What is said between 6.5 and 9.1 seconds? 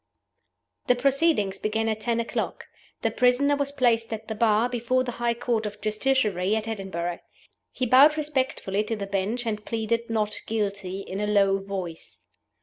at Edinburgh. He bowed respectfully to the